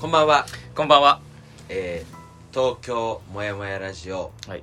[0.00, 1.20] こんばんは、こんばんは。
[1.68, 4.32] えー、東京もやもやラジオ。
[4.48, 4.62] はい。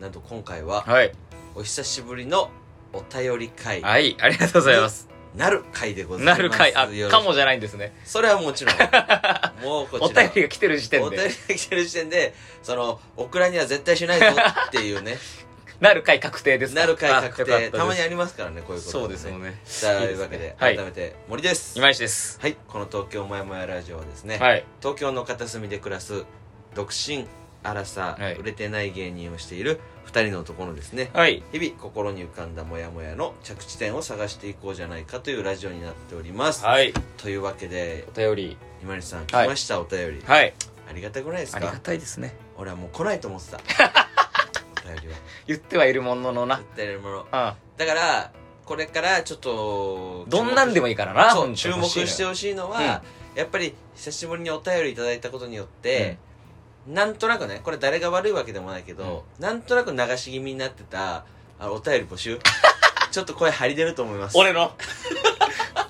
[0.00, 1.12] なんと今回ははい。
[1.56, 2.50] お久しぶりの
[2.92, 3.82] お便り会。
[3.82, 5.08] はい、ありがとうございます。
[5.34, 6.38] なる会でございます。
[6.38, 7.96] なるかい、あ、よろしかもじゃないんですね。
[8.04, 8.76] それはもちろん。
[9.60, 14.26] もうこおちら便りが来てる時点お便で、りが来てる時点でそのオクラには絶対しないぞ
[14.68, 15.18] っていうね
[15.80, 16.80] なる会確定ですか？
[16.80, 19.60] なる会確定たまにありますからねこういうことそうですもんね。
[19.80, 22.38] というわけではい改めて森です今石です。
[22.40, 24.64] はいこの東京もやもやラジオはですね、はい。
[24.80, 26.24] 東京の片隅で暮らす
[26.74, 27.26] 独身
[27.62, 31.42] アラサー、はい売れてない芸人をしている二人の男のですねはい。
[31.52, 36.94] 日々心に浮かんだモヤモヤの着地点を探していこうじゃないかというラジオになっております、はい。
[37.16, 38.56] というわけでお便り。
[38.82, 40.54] 今西さん来はいました、お便りはい。
[40.88, 41.58] ありがたくないですか？
[41.58, 42.34] ありがたいですね。
[42.56, 43.60] 俺はもう来ないと思ってたお
[44.86, 45.14] 便りは
[45.46, 46.56] 言ってはいるもののな。
[46.56, 47.18] 絶対いるもの。
[47.18, 47.26] うん。
[47.28, 47.54] だか
[47.94, 48.32] ら
[48.64, 53.02] これからちょっとどんなんでもいいからな、注目してほしいのは、
[53.34, 56.18] やっぱり久しぶりにお便りいただいたことによって、
[56.86, 61.24] なんとなくねこれ誰が悪いわけでもないけど、なんとなく流し気味になってた
[61.58, 62.38] あお便り募集。
[63.12, 64.36] ちょっと声張り出ると思います。
[64.36, 64.72] 俺の？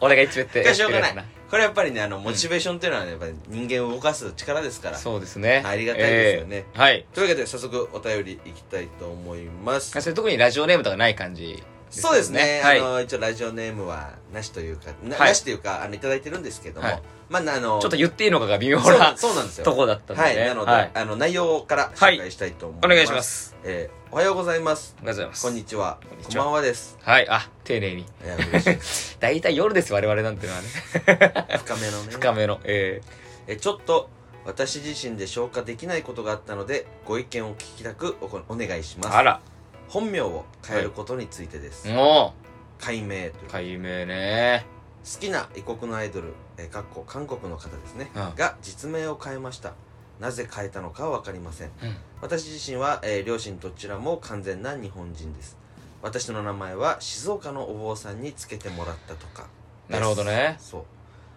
[0.00, 0.74] 俺が一番言って。
[0.74, 1.24] しょうがない。
[1.50, 4.98] これやっぱりねあのモチベーションっていうのはねやっぱり人間を動かす力ですから。
[4.98, 5.62] そうですね。
[5.64, 6.64] ありがたいですよね。
[6.74, 7.06] えーはい。
[7.14, 10.00] というわけで早速お便りいきたいと思います。
[10.00, 12.80] それ特にラジオネームとかない感じよそうですね、はい。
[12.80, 12.82] あ。
[12.82, 15.28] の一応ラジオネームはなしというかな,、はい。
[15.28, 17.02] なしというかあのいただいてるんですけども、はい。
[17.28, 19.64] まああのちょっと言っていいのかが微妙そうなそうなんですよ。
[19.64, 20.28] とこだったんでね。
[20.28, 20.90] はいなので、はい。
[20.94, 23.56] あの内容から紹介したいと思います、お願いします。
[23.64, 24.94] えーおはようございます。
[24.98, 25.42] ありがとうございます。
[25.42, 25.98] こんにちは。
[26.08, 26.44] こんにちは。
[26.44, 26.96] ばんはです。
[27.02, 27.28] はい。
[27.28, 28.02] あ、丁寧に。
[28.02, 29.16] いや嬉しいです。
[29.20, 30.68] 大体夜です、我々なんてのはね。
[31.58, 32.12] 深めのね。
[32.12, 32.60] 深めの。
[32.64, 33.02] え
[33.48, 33.56] え。
[33.56, 34.08] ちょっと
[34.44, 39.12] 私自身で消化できないことがあったのでご意見を聞きたくおこお願いします。
[39.12, 39.40] ーあら。
[39.88, 42.34] 本名を変えることについてです、も
[42.78, 43.30] 解明という。
[43.30, 44.66] う、解明ね。
[45.04, 48.34] 好きな異国のアイドル、えーかっこ韓国の方ですね、うん。
[48.34, 49.74] が実名を変えました
[50.20, 51.68] なぜ変えたのかは分かりません。
[51.82, 51.96] うん。
[52.20, 55.56] 私自身は、えー両親どちらも完全な日本人です。
[56.02, 59.48] 私の名前は静岡のお坊さんにつけてもらったとか。
[59.88, 60.56] なるほどね。
[60.58, 60.84] そう、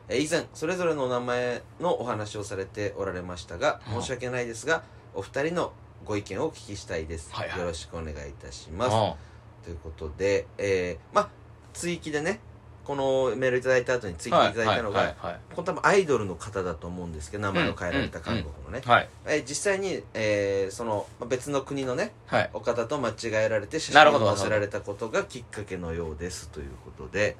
[0.08, 4.02] えー以前それぞれのお名前のお話をされておられましたがうん。
[4.02, 5.74] 申し訳ないですがお二人の
[6.06, 7.60] ご意見をお聞きしたいです、はいはい。
[7.60, 8.92] よろしくお願いいたします。
[8.96, 9.16] あ
[9.64, 11.30] ということで、えー、まあ
[11.74, 12.40] 追記でね
[12.90, 19.10] このメールいただいた後に追記いただいたのが、はいはいこれ多分アイドルの方だと思うんですけど名前を変えられた韓国のね、はい。
[19.28, 22.50] えー実際に、えーそのまあ別の国のねはい。
[22.52, 23.14] お方と間違
[23.46, 27.38] えられて写真を載せられたことがきっかけのようですということで。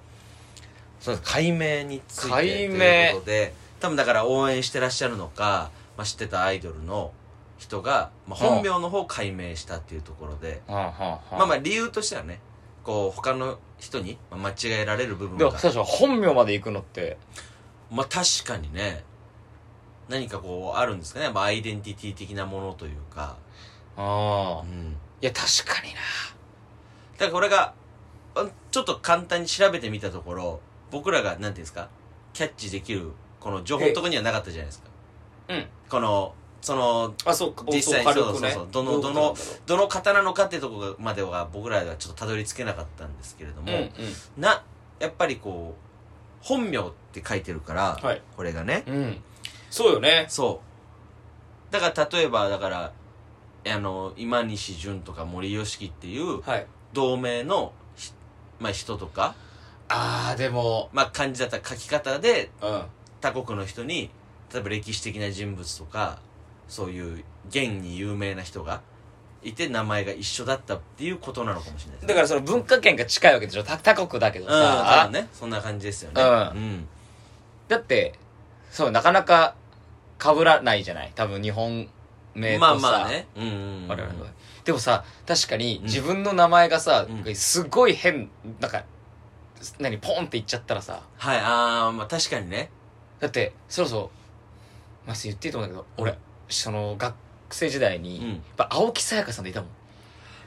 [1.00, 1.32] そうです。
[1.32, 3.54] 解明についてということで。
[3.80, 7.12] 多分だから応援してらっしゃるのか、まあ、知ってたアイドルの
[7.58, 11.38] 人が、まあ、本名の方を解明したっていうところで、はあはあはあ。
[11.38, 12.40] まあまあ理由としてはね
[12.84, 15.46] こう他の人にまあ間違えられる部分が。
[15.46, 17.18] でも、最初本名まで行くのって、
[17.92, 19.04] まあ確かにね。
[20.10, 23.38] 何かこうあるんですかね、まあ、アイデンティティ的なものというか、
[23.96, 24.62] ああ。
[24.62, 26.00] うん、いや、確かにな。
[27.18, 27.76] だからこれが
[28.34, 31.90] あちょっと簡単に調べてみたところ僕らがなんていうんですか？
[32.34, 34.90] キャッチできるこの情報のところにはなかったじゃないですか。
[35.50, 35.68] うん。
[35.88, 37.64] このそのあ、そうか。
[37.68, 43.68] 実際にそうそうそうどのどのどの方なのかっていうところまでは僕らはちょっとたどり着けなかったんですけれども。
[44.38, 44.64] な
[45.00, 49.22] やっぱりこう本名って書いてるから、はいこれがねうん。
[49.70, 50.26] そうよね。
[50.28, 50.62] そ
[51.70, 52.92] うだから例えばだから
[53.68, 56.68] あの今西純とか森喜樹っていうはい。
[56.94, 58.14] 同名のひ、
[58.60, 59.36] まあ、人とか、
[59.90, 62.84] ああ、でも、まあ、漢字だったら書き方でうん。
[63.22, 64.10] 他国の人に
[64.52, 66.20] 例えば歴史的な人物とか
[66.70, 68.82] そういう現に有名な人が
[69.44, 73.64] いて名前が一緒だったっていうことなのかもしれないですだからその文化圏が近いわけでしょ。
[73.64, 75.14] 他他国だけどうん多さ分。
[75.14, 75.28] ね。
[75.34, 76.22] そんな感じですよね。
[76.22, 76.30] うん。
[76.30, 76.88] うん。
[77.68, 78.14] だって、
[78.72, 79.56] そう、なかなか
[80.22, 81.12] 被らないじゃない？
[81.16, 81.88] 多分日本
[82.36, 82.60] 名とさ。
[82.60, 83.28] まあまあね。
[83.36, 83.88] うんうんうん。
[83.88, 84.32] 我々は。
[84.66, 85.84] でもさ、確かにん。
[85.84, 87.36] 自分の名前がさ、うん。
[87.36, 88.84] すごい変、なんか、
[89.80, 92.70] 何、ポンって言っちゃったらさ、はいああまあ確かにね。
[93.20, 94.12] だって、そろそろ、
[95.08, 96.18] まず言っていいと思うんだけど、俺、
[96.50, 97.16] その、学
[97.52, 98.30] 生時代に、うん。
[98.30, 99.70] やっぱ青木さやかさんでいたもん。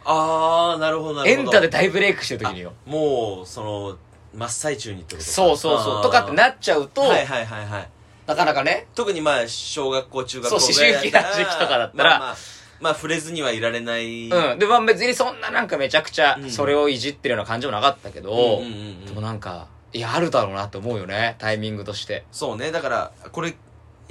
[0.05, 1.43] ああなるほどなるほど。
[1.43, 2.73] エンタで大ブレイクしてる時によ。
[2.87, 3.99] もうその
[4.35, 5.33] 真っ最中にってことか。
[5.33, 6.03] そうそうそう。
[6.03, 7.89] とかってなっちゃうと、はいはいはいはい。
[8.27, 12.11] なかなかね、特にまあ小学校中学校そう思春期の時期とかだったら。
[12.11, 12.37] まあまあ、
[12.81, 14.29] まあ触れずにはいられない。
[14.29, 14.59] うん。
[14.59, 16.51] で、まあ別にそんななんかめちゃくちゃう、ん。
[16.51, 19.05] それをいじってるような感じもなかったけど、うんうんうんうん。
[19.05, 22.25] でもなんか、いや、あるだろうなって思うよね、タイミングとして。
[22.33, 22.73] そうね。
[22.73, 23.55] だからこれ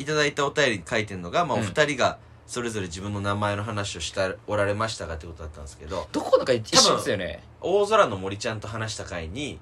[0.01, 1.65] いただいたお便りに書いてるのが、まあ、おうん。
[1.65, 2.18] 二人が
[2.48, 7.44] それぞれ自分の名前の話をしたおられましたかってことだったんですけどどこだか一緒ですよね。
[7.62, 9.57] 大空の森ちゃんと話した回に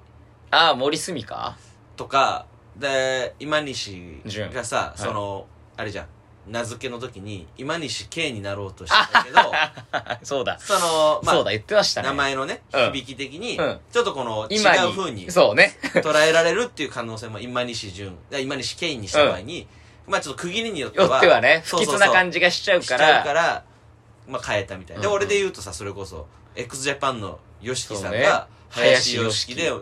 [0.50, 1.56] ああ、森住か
[1.96, 2.46] とか
[2.76, 4.98] で今西純がさ、い。
[4.98, 5.46] その
[5.76, 6.06] あれじゃん
[6.48, 9.38] 名付けの時に今西圭になろうとしてたけど
[10.24, 10.58] そうだ。
[10.58, 12.08] そのまあそうだ、言ってましたね。
[12.08, 12.92] 名前のね、うん。
[12.92, 13.80] 響き的に、うん。
[13.92, 15.78] ちょっとこの違今う風にそうね。
[15.94, 19.68] 捉えられるっていう可能性も今西純いや今西圭にした場合に、
[20.10, 23.64] まあちょっと区切りによってはよってはね、不吉な感じじがしちゃうしちゃから、うから、
[24.28, 25.02] まあ変えたみたいな。
[25.02, 26.26] で、うんうん俺で言うとさ、それこそ、
[26.56, 29.72] x ジャパンの YOSHIKI さんが、林林 YOSHIKI で、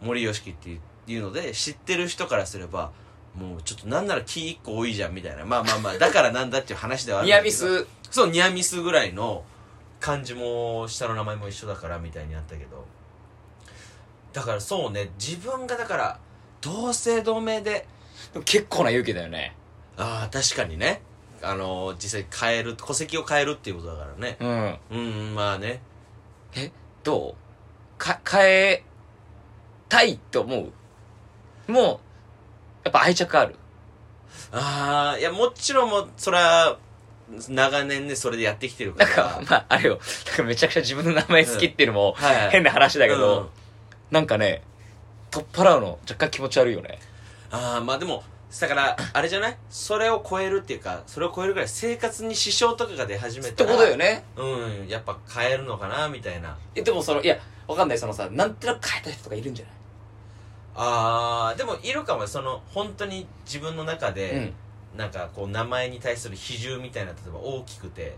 [0.00, 2.92] 森 YOSHIKI っていうので、知ってる人からすれば、
[3.34, 5.44] もうちょっとなんならキ一個多いじゃんみたいな。
[5.44, 7.52] まあまあまあ、だからなんだっていう話ではあるんニアだけど。
[7.52, 9.44] ミス、そう、ニアミスぐらいの
[10.00, 12.84] 漢字も下の名前も一緒だからみたいにあったけど。
[14.32, 16.18] だからそうね、自分がだから、
[16.60, 17.86] 同姓同名で、
[18.44, 19.56] 結構な勇気だよね。
[19.96, 21.02] ああ、確かにね。
[21.42, 24.36] あの実際変える、戸籍を変えるっていうことだからね。
[24.40, 24.78] うん。
[24.90, 24.96] う
[25.32, 25.80] ん、まあね。
[26.56, 26.70] え、
[27.02, 27.98] どう？
[27.98, 28.84] か、変え
[29.88, 30.56] たいって思
[31.68, 31.72] う？
[31.72, 31.84] もう、
[32.84, 33.56] やっぱ愛着ある？
[34.52, 36.78] ああ、いや、もちろんもう、それは、
[37.48, 39.24] 長年ね、それでやってきてるかなんら。
[39.24, 39.98] か、まあ、あれよ。
[40.28, 43.50] なんかめちゃくちゃ自分の名前好きっていうのも、はいはい 変な話だけうんど、
[44.10, 44.62] なんかね、
[45.30, 46.98] 取っ払うの若干気持ち悪いよね。
[47.50, 48.22] ああ、まあでも、
[48.60, 49.56] だから、あれじゃない？
[49.68, 53.72] それを超えるっていうか、それを超えるぐらい生活に支障とかが出始めったてら。
[53.72, 54.24] ことよね。
[54.36, 56.56] うん、やっぱ変えるのかな、みたいな。
[56.74, 57.36] え、でもその、いや、
[57.66, 57.98] わかんない。
[57.98, 59.74] そのさ、なんとなく変えた人とかいるんじゃない？
[60.76, 62.26] ああ、でもいるかも。
[62.26, 64.54] その、本当に自分の中で、うん。
[64.94, 68.16] なんかこう名前に対する比重みたいな例えば大きくて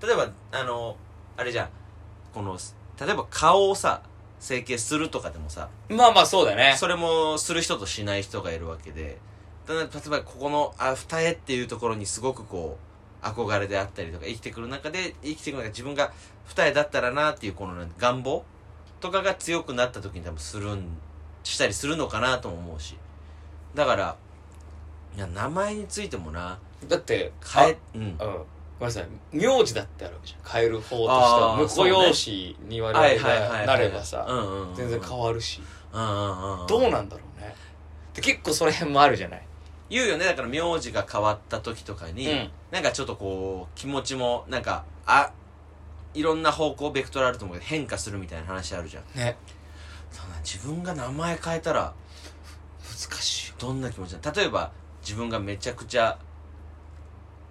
[0.00, 0.96] 例えばあの
[1.36, 1.68] あれじゃん
[2.32, 2.56] この
[3.04, 4.02] 例えば顔をさ
[4.38, 6.76] 整形するとかでもさまあまあそうだよね。
[6.78, 9.18] それもする人としない人がいるわけで
[9.68, 12.78] 例えばここのあ二重っていうところにすごくこ
[13.22, 16.12] う憧れであったりとか生きてくる中で生きていく中で自分が
[16.46, 18.44] 二重だったらなっていうこのね願望
[19.00, 20.84] とかが強くなった時に多分するん
[21.44, 22.96] したりするのかなとも思うし
[23.74, 24.16] だから
[25.16, 26.58] いや名前についてもな
[26.88, 28.32] だって、変えうんあうん。
[28.32, 29.06] ごめんなさい。
[29.32, 30.50] 名字だってあるわけじゃん。
[30.50, 31.58] 変える方としてあは。
[31.58, 34.26] ー婿養子に我々がなればさ、
[34.76, 35.60] 全然変わるし。
[35.92, 37.54] うんうんうんどうなんだろうね。
[38.14, 39.46] で結構その辺もあるじゃない。
[39.92, 45.30] 言うよねだから名字が変わった時とかに、うんなんかちょっとこう気持ちもなんかあ
[46.14, 49.36] いろんな方向ベクトルあると思うけど変化するみたいな話あるじゃんね。
[50.42, 51.92] 自分が名前変えたら
[52.82, 53.56] 難しいよ。
[53.58, 54.72] どんな気持ちなの例えば
[55.02, 56.18] 自分がめちゃくちゃ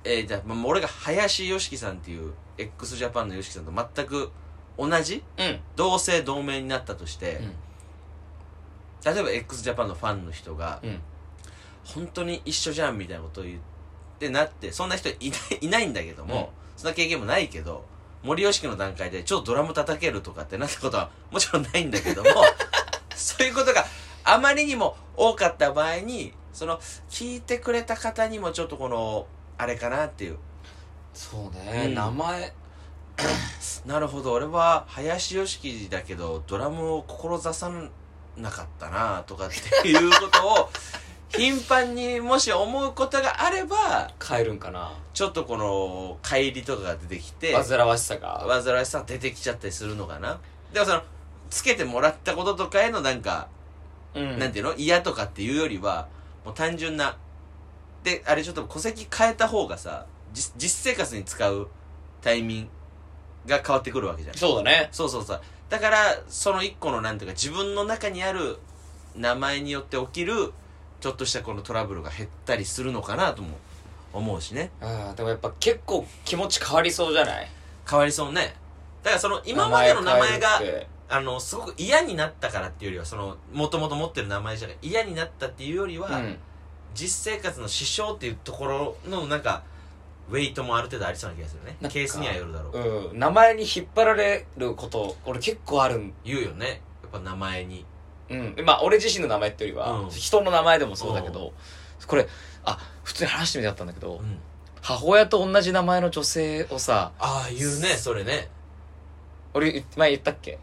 [0.04, 4.32] えー、じゃあ、まあ、俺が林良樹さんっていう x ジャパンの YOSHIKI さんと全く
[4.76, 5.24] 同じ？
[5.38, 5.60] うん。
[5.76, 7.54] 同姓同名になったとして、うん
[9.04, 11.00] 例えば x ジャパンのファンの人が、うん。
[11.83, 13.60] 本当に一緒じゃんみたいなことを言っ
[14.19, 16.45] てなってそんな人いないいないんだけども、うん。
[16.78, 17.86] そんな経験もないけど
[18.24, 22.30] 森吉の段階でちょっとドラム叩けるとかってなったことはもちろんないんだけども
[23.16, 23.86] そういうことが
[24.24, 26.80] あまりにも多かった場合にその
[27.10, 30.38] 聞いてくれた方にもちょっとこのあれかなっていう。
[31.13, 31.94] そうね、うん。
[31.95, 32.54] 名前。
[33.86, 37.72] なるほど俺は林良樹だけどドラムを志さ
[38.38, 39.50] なかったなとかっ
[39.81, 40.69] ていうことを
[41.38, 44.94] 頻繁にもし思うことがあれば変えるんかな。
[45.13, 48.45] ちょっとこの帰りとかが出てきて煩わしさが。
[48.48, 50.39] 煩わしさが出てきちゃったりするのかな
[50.74, 51.01] でもその
[51.50, 53.50] つけてもらったこととかへのなんか、
[54.16, 54.75] うんなんていうの？
[54.75, 56.07] 嫌とかっていうよりは
[56.45, 57.18] もう単純な
[58.04, 61.68] であれちょっと戸籍変えた方がさ実実生活に使う
[62.21, 62.64] タイミン
[63.45, 64.90] グが変わってくるわけじゃんそうだね。
[64.92, 65.97] そうそうそうだから
[66.28, 68.57] その一個のなんていうか自分の中にある
[69.16, 70.54] 名前によって起きる
[71.02, 73.58] ちょっとしたこのトラブルが減ったりするのかなとも
[74.14, 74.72] 思うしね。
[74.81, 77.48] うん、でもやっぱ結構気持ち変わりそうじゃない？
[77.90, 78.56] 変わりそうね。
[79.04, 80.62] だからその今までの名前が
[81.10, 86.38] あのすごく嫌になったからっていうよりはそのもともと持ってる名前じゃが嫌になったっていうよりは、うん。
[86.94, 89.64] 実生活の支障っていうところのなんか
[90.30, 91.78] ウェイトもある程度ありそうな気がするね。
[91.90, 93.18] ケースにはよるだろう、うん。
[93.18, 96.14] 名前に引っ張られること、俺結構あるん。
[96.26, 96.81] 言うよね。
[97.02, 97.86] やっぱ名前に
[98.31, 98.66] うん。
[98.66, 100.09] まあ、俺自身の名前っていうよりは、うん。
[100.09, 101.54] 人の名前でもそうだけど、
[102.07, 102.28] これ、
[102.64, 104.40] あ、普通に話してみてあったんだけど、うん。
[104.81, 108.50] 母親と同じ名前の女性をさ、ああ言うねそれね。
[109.54, 110.57] 俺、前言ったっけ？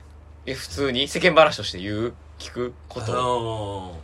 [0.46, 2.14] え、普通に世間話として言う？
[2.38, 2.74] 聞く？
[2.88, 3.06] こと。
[3.06, 3.96] と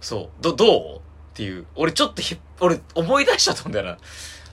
[0.00, 0.42] そう。
[0.42, 0.96] ど、どう？
[0.96, 1.00] っ
[1.34, 1.66] ていう。
[1.76, 3.86] 俺ちょっとひっ、俺思い出しちゃったんだよ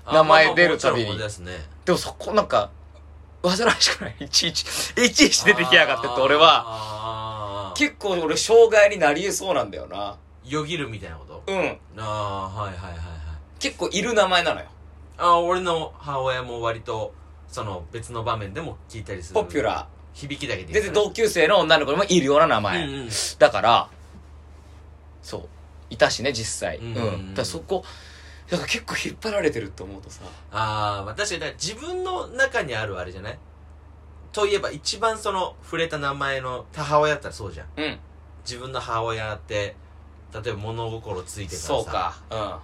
[0.05, 0.13] な。
[0.13, 1.17] 名前出るたびに。
[1.17, 1.51] ですね。
[1.86, 2.69] でもそこなんか、
[3.43, 4.15] 煩わしくない？
[4.19, 4.63] いちいち、
[5.03, 7.26] いちいち出てきやがってって俺は、は
[7.77, 10.17] 結構俺障害になり得そうなんだよな。
[10.46, 11.43] よぎるみたいなこと？
[11.48, 11.77] うん。
[11.98, 13.00] ああはいはいはいはい
[13.60, 14.67] 結構いる名前なのよ。
[15.17, 17.13] ああ俺の母親も割と
[17.48, 20.74] その別の場面でも聞いたりするポピュラ響きだけでー。
[20.74, 22.84] 全然同級生の女の子にもいるような名前。
[22.86, 23.89] うんうんだから、
[25.22, 25.50] そう。
[25.89, 26.77] いたしね、実際。
[26.77, 26.93] うんうん。
[26.93, 27.84] だからそこ、
[28.50, 33.39] だから結構引っ張られてると思うとさああ、まあ確かに、自分の中にあるあれじゃない？
[34.38, 37.67] といえば一番その触れた名前の母親だったらそうじゃん。
[37.75, 37.98] うん。
[38.46, 39.75] 自分の母親って、
[40.32, 42.15] 例えば物心ついてからさ、そうか。
[42.29, 42.56] うん。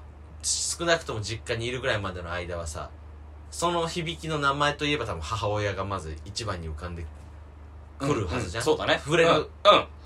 [0.44, 2.92] 少なくとも実家にいるぐらいまでの間はさ、
[3.50, 7.08] その響きの名前といえば多分母親がまず一番に浮かんで
[7.98, 8.62] くるはずじゃん。
[8.62, 9.02] うそうだね。
[9.04, 9.48] 触れるうん、うん。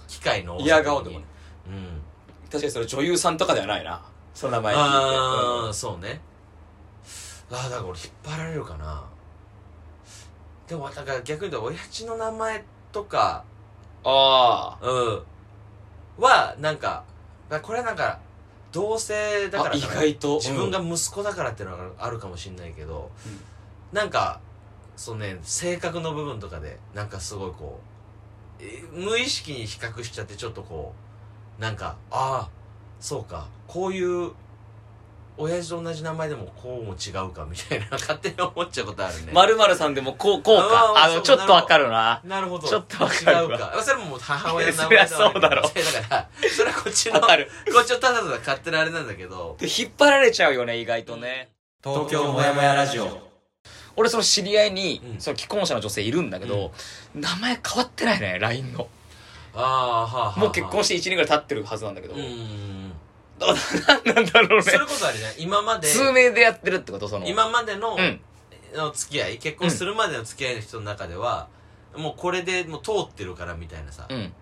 [0.07, 1.19] 機会の多さ嫌顔でも。
[1.19, 1.25] ね
[1.67, 2.01] うん。
[2.49, 4.01] 確かにそれ女優さんとかではないな。
[4.33, 4.87] その名前聞いて。
[4.87, 6.21] ああ、うんそうね。
[7.51, 9.03] ああ、だから俺引っ張られるかな。
[10.67, 13.43] でも、だから逆に言うと、親父の名前とか、
[14.03, 15.23] あうん、
[16.21, 17.03] は、なんか、
[17.49, 18.19] だこれはなんか、
[18.71, 20.01] 同性だああ意からかな。
[20.01, 20.35] 外と。
[20.35, 23.11] 自分が息子だからっていうのがあるかもしれないけど、
[23.91, 24.41] なんか、
[24.95, 27.79] そうね、性格の部分とかで、なんかすごいこ
[28.59, 30.93] う、え無意識に比較しちゃって、ちょっとこ
[31.57, 32.49] う、なんか、ああ、
[32.99, 34.31] そうか、こういう、
[35.37, 39.31] 親父と同じ名前でもこうも違うか、みたいな、 勝手に思っちゃうことあるね。
[39.31, 40.93] まるまるさんでもこうこうか。
[40.95, 42.21] あのちょっとわかるな。
[42.23, 42.67] なるほど。
[42.67, 43.41] ちょっとわかるわ。
[43.43, 43.81] 違うか。
[43.83, 45.69] それももう母親の名前そりゃそうだろだ
[46.09, 47.51] から、それはこっちの、こわかる。
[47.67, 51.49] っちのただただ勝手なあれなんだけど、で引っ張られちゃうよね意外とね。
[51.83, 53.27] 東京もやもやラジオ。
[53.95, 55.21] 俺その知り合いに、うん。
[55.21, 56.71] その既婚者の女性いるんだけど、
[57.15, 58.87] 名前変わってないね LINE の。
[59.55, 60.39] ああ、はあ、はあ。
[60.39, 62.86] もう結婚しして1年ぐらい経ってるはずなんだけど、うーん。
[63.39, 64.63] どなんなんだろうね。
[64.63, 67.07] それこそあれね、今まで、数名でやってるってこと？
[67.07, 67.27] その。
[67.27, 68.21] 今までの、うん。
[68.75, 71.47] の付き合い、結婚するまでの付き合いの人の中では、
[71.95, 74.07] もうこれでもう通ってるからみたいなさ。
[74.09, 74.33] うん。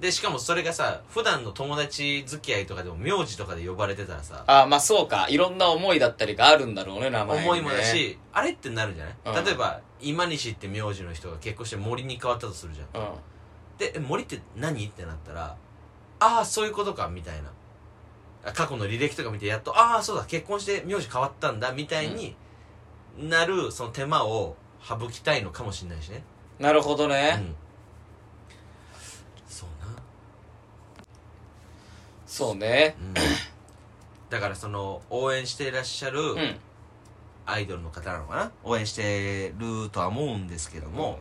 [0.00, 5.26] で、しかもそれがさ、普段の友達付き合いとかでも名字とかで呼ばれてたらさ、あまあそうか。
[5.28, 7.48] いろんな思いだったりがあるんだろうね名前にね。
[7.50, 9.44] 思いもだし、あれってなるんじゃない、うん。
[9.44, 13.02] 例えば、今西って名字の人が結婚して森に変わったとするじゃん。
[13.02, 13.08] うん。
[13.78, 14.84] で、え森って何？
[14.86, 15.56] ってなったら、
[16.18, 17.50] ああ、そういうことか、みたいな。
[18.44, 22.36] あ過去の履歴とか見て、やっと、ああ、そうだ、結婚して名字変わったんだ、みたいに
[23.18, 26.22] なる、その手間を省きたいのかもしれないしね。
[26.58, 27.54] なるほどうね、ん。
[29.48, 29.96] そうな。
[32.26, 32.96] そうね。
[33.00, 33.14] うん。
[34.30, 36.56] だから、その、応援していらっしゃるうん。
[37.46, 38.52] アイドルの方なのかな？
[38.62, 41.18] 応援してるとは思うんですけども、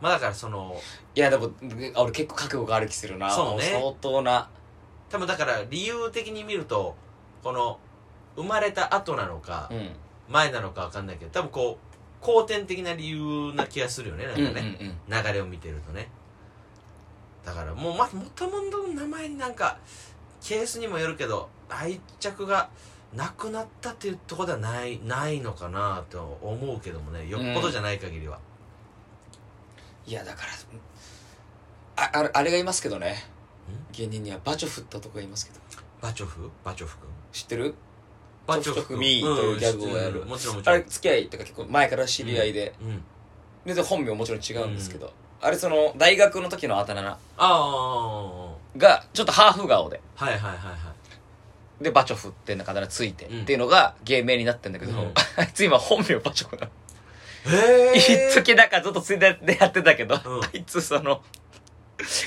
[0.00, 0.74] まあだからその、
[1.14, 1.52] いやでも
[1.94, 3.30] あ俺結構覚悟がある気するな。
[3.30, 3.70] そうね。
[3.72, 4.50] 相当な
[5.10, 6.94] 多分だから理由的に見ると、
[7.42, 7.78] この、
[8.36, 9.90] 生まれた後なのかう、ん
[10.28, 11.78] 前なのかわかんないけど、多分こ
[12.22, 14.78] う、後天的な理由な気がするよね、なんかうんうんね。
[15.08, 16.08] うん流れを見てるとね。
[17.44, 19.78] だからもう、ま、もともとの名前になんか、
[20.42, 22.68] ケースにもよるけど、愛着が
[23.14, 28.38] なくなったっていうところではない、ないのかなと思うけどもね、よっぽどじゃない限りは。
[30.08, 30.46] いやだか
[31.96, 33.22] らああれあれがいますけどね
[33.92, 35.60] 芸人にはバチョフって男がいますけど。
[36.00, 36.50] バチョフ？
[36.64, 37.74] バチョフ君知ってる？
[38.46, 40.22] バチョフミーというギャグをやる。
[40.22, 40.76] うんもちろんもちろん。
[40.76, 43.02] あれ付き合いとか結構前から知り合いで、うん。
[43.66, 50.00] 全然本名もちろん違うんですけど、あれその大学の時のあだ名ああ、がちょっとハーフ顔で。
[50.14, 50.92] はいはいはいは
[51.80, 51.84] い。
[51.84, 53.42] でバチョフっていうあだ名ついて、うん。
[53.42, 55.12] っていうのが芸名になってんだけど、うん。
[55.36, 56.72] あいつ今本名バチョフなの。
[57.50, 60.44] へ一時なんかずっとついででやってたけど、うん。
[60.44, 61.22] あいつその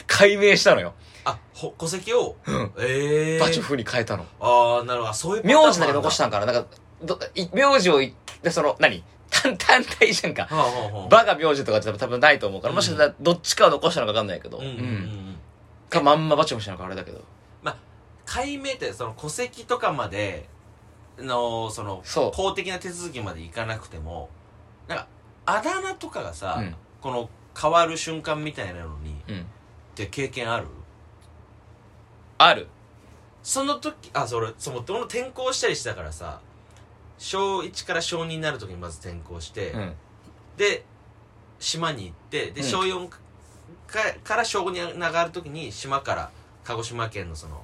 [0.05, 0.93] 解明したのよ、
[1.25, 2.35] あ、ほ戸籍を？
[2.45, 2.71] うん。
[2.79, 4.25] ええバチョフに変えたの。
[4.39, 5.13] ああ、なるほど。
[5.13, 6.45] そういう名字だけ残したんかな？
[6.45, 6.65] なんか
[7.03, 9.03] どい名字を言ってその何？
[9.29, 10.43] 単単体じゃんか。
[10.43, 12.75] はあはバが名字とかって多分ないと思うから、うん。
[12.75, 15.35] もしかしたらどっちかは残したのか分かんないけど、うん。
[15.89, 17.21] かまんまバチョフしたのかあれだけど。
[18.23, 20.47] 解明って、その戸籍とかまで
[21.17, 22.01] の、その、
[22.33, 24.29] 公的な手続きまでいかなくても、
[24.87, 25.07] なんか、
[25.45, 26.75] あだ名とかがさ、うん。
[27.01, 29.39] この変わる瞬間みたいなのに、うん。
[29.41, 29.43] っ
[29.95, 30.67] て経験ある？
[32.45, 32.67] ある。
[33.43, 36.39] その時、あ、それ、その、俺も転校したりしたからさ、
[37.17, 39.93] 小1から小2になる時にまず転校して、うん。
[40.57, 40.85] で、
[41.59, 42.67] 島に行って、で、うん。
[42.67, 43.17] 小4か
[44.23, 46.31] から小5に上がる時に、島から
[46.63, 47.63] 鹿児島県のその、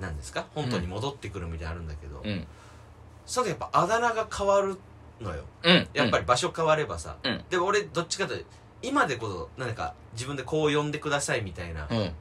[0.00, 0.46] 何ですか？
[0.54, 2.46] 本島に戻ってくるみたいなのあるんだけど、うん。
[3.24, 4.78] その時やっぱあだ名が変わる
[5.20, 5.44] のよ。
[5.62, 5.88] うん。
[5.92, 7.16] やっぱり場所変わればさ。
[7.22, 7.44] うん。
[7.50, 8.50] でも俺、どっちかというと、
[8.82, 12.12] 今でこそ、なんか、自分でこう呼んでくださいみたいな、うん。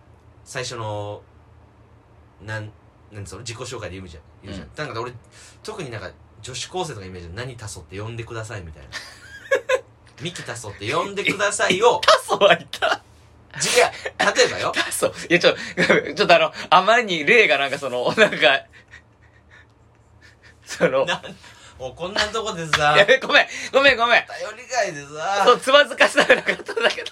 [0.44, 1.22] 最初の、
[2.42, 2.72] なん、
[3.12, 3.42] なんその？
[3.42, 4.24] 自己紹介で言うじゃん。
[4.44, 4.68] 言うじゃん。
[4.68, 5.13] うんなんか俺、
[5.63, 6.12] 特になんか、
[6.42, 8.89] 女子高生とかイメージで何足そうって呼んでくださいみたいな。
[10.22, 13.01] ミキ足そうって呼んでくださいを、タソはいた
[13.60, 14.72] じゃあ例えばよ。
[14.74, 15.56] タソいやちょ
[16.15, 18.65] ちょっとあのあまりに例がなんかそのなんか
[20.65, 21.22] そのなん
[21.80, 27.12] もうこんなとこでさ、やべごめんごめんごめん頼りがいでさ、そうつまずかしたくなかったんだけど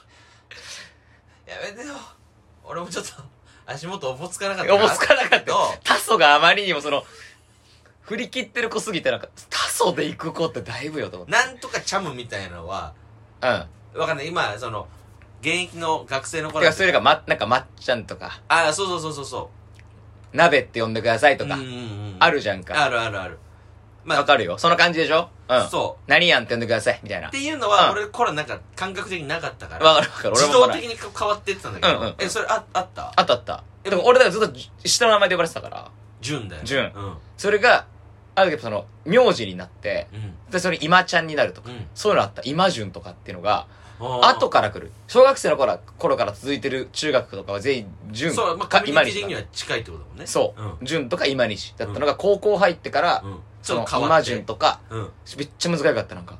[1.45, 1.95] やめてよ。
[2.63, 3.11] 俺もちょっと、
[3.65, 5.53] 足元おぼつかなかったおぼつかなかった。
[5.83, 7.03] タソがあまりにもその
[8.01, 11.31] 振り切ってる子すぎてなんか多層で行く子ってだいぶよと思って。
[11.31, 12.93] なんとかチャムみたいなのは
[13.41, 13.45] う
[13.97, 13.99] ん。
[13.99, 14.27] わかんない。
[14.27, 14.87] 今その
[15.41, 18.41] 現役の学生のて頃かそれがまなんかまっちゃんとか。
[18.47, 19.49] ああそうそうそうそうそ
[20.33, 21.57] 鍋って呼んでくださいうとか、
[22.19, 22.83] あるじゃんか。
[22.83, 23.37] あるあるある
[24.05, 24.57] まわかるよ。
[24.57, 25.29] その感じでしょ？
[25.49, 25.67] うん。
[25.69, 26.03] そう。
[26.09, 27.29] 何やんって呼んでくださいみたいな。
[27.29, 27.97] っていうのは、うん。
[27.97, 30.29] 俺これなんか感覚的になかったからわかるわかる。
[30.31, 33.13] 俺自動的に変わってってたんだけど、うんうんえそれああった？
[33.15, 33.63] あったあった。
[33.83, 35.91] えでも俺だからずっと下の名前で呼ばれてたから。
[36.21, 36.67] 純だよね。
[36.67, 37.17] 純うん。
[37.37, 37.85] それが
[38.35, 40.51] ある時その名字になってうん。
[40.51, 41.85] でそれ今ちゃんになるとか、うん。
[41.93, 42.41] そういうのあった。
[42.45, 43.67] 今順とかっていうのが
[43.99, 44.91] 後から来る。
[45.07, 50.27] 小学生の頃頃から続いてる中学とかは全員順そう、まあ、コか今西には近いってことだもんね。
[50.27, 50.61] そう。
[50.61, 50.85] うん。
[50.85, 53.39] 順とか今西だったのが高校入ってから、うん。
[53.61, 54.25] ちそのょっと変わ今って。
[54.25, 55.11] 順とかうん。
[55.37, 56.37] めっちゃ難しかったなんか。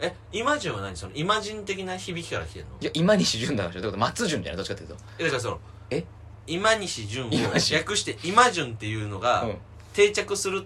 [0.00, 0.96] えイマジンは何？
[0.96, 2.68] そのイマジン的な響きから来てんの？
[2.80, 3.98] いや今西順だからってこと？
[3.98, 4.56] 松順じゃない？
[4.56, 4.96] どっちかっていうと。
[5.18, 5.58] えだからその
[5.90, 6.04] え？
[6.46, 9.56] 今西純を今西略して今順っていうのがうん。
[9.92, 10.64] 定着する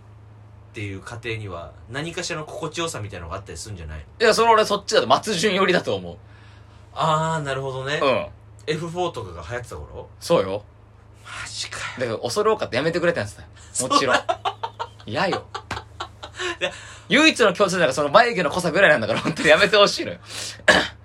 [0.77, 6.19] っていう過程には何かしらの心地よさみたいなのがあったりするんじゃないいやそれ俺そっちだと松順寄りだと思う。
[6.93, 7.99] ああなるほどね、
[8.67, 8.77] うん。
[8.77, 10.11] F4 とかが流行ってた頃？
[10.21, 10.63] そうよ。
[11.25, 13.37] マジかだから恐ろうかってやめてくれたんです
[13.81, 13.89] よ。
[13.89, 14.17] もちろん。
[15.07, 15.47] 嫌よ。
[16.61, 16.71] いや
[17.09, 20.19] 唯一の共通点がその眉毛の濃さぐらいなんだから本当にやめてほしいのよ。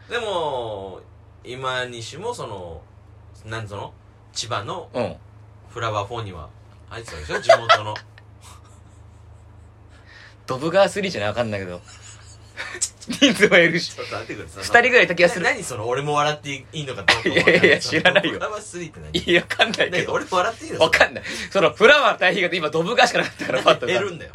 [0.10, 1.00] でも
[1.46, 2.82] 今西もその
[3.46, 3.94] なんその？
[4.34, 5.16] 千葉のうん。
[5.70, 6.50] フラワー4には
[6.90, 7.40] 入ってたでしょ？
[7.40, 7.96] 地元の
[10.52, 11.82] ドブ川3じゃないわかんないけど。
[13.08, 13.96] 人数はいるし。
[13.96, 15.46] ちょっと待ってくれさ二人ぐらいいた気がする。
[15.46, 17.54] な何その俺も笑っていいのかどうかいやい。
[17.56, 18.34] やいや知らないよ。
[18.34, 19.32] フラワー3って何？
[19.32, 19.92] いやわかんないけど。
[19.98, 20.80] 何俺も笑っていいの？
[20.80, 21.24] わかんない。
[21.50, 23.88] そのフラワーの対比が今ドブ川しかなかったからパッと。
[23.88, 24.32] 減るんだよ。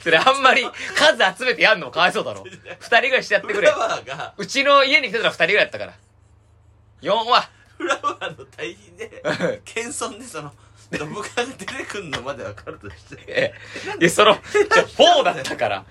[0.00, 2.44] それあんまり数集めてやんのもかわいそうだろ。
[2.80, 3.70] 二人ぐらいしてやってくれ。
[3.70, 4.34] フラワーが。
[4.36, 5.94] うちの家に来てたら二人ぐらいやったから。
[7.02, 7.48] 4は
[7.78, 9.22] フラワーの対比で
[9.64, 10.50] 謙遜でその
[10.98, 13.24] ドブ川が出てくんのまで分かるとして。
[13.26, 13.54] え
[14.00, 15.84] いやそのじゃ4だったから。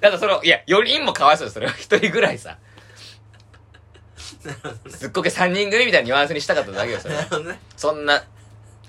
[0.00, 1.72] だからそのいや4人もかわいそうですそれは。
[1.72, 2.58] 一人ぐらいさ。
[4.88, 7.14] すっごけ3人組みたいなニュアンスにしたかっただけよそれ。
[7.14, 7.60] はなるほどね。
[7.76, 8.24] そんな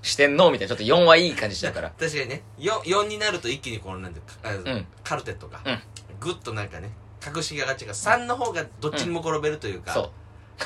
[0.01, 1.91] 四天王みたいなちょっと4はいい感じしたから。
[1.91, 2.43] 確かにね。
[2.59, 4.87] 4, 4になると一気にこのなんていうかあん。
[5.03, 5.81] カルテットが、うん。
[6.19, 7.93] グッとなんかね格式が上がっちゃう。
[7.93, 10.11] から3の方がどっちにも転べるというか、そう